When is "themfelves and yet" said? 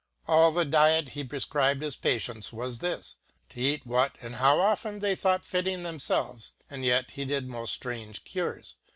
5.83-7.11